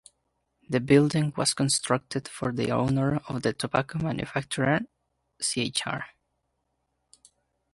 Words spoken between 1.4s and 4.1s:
constructed for the owner of the tobacco